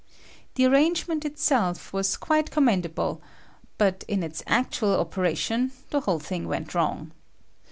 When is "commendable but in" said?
2.49-4.23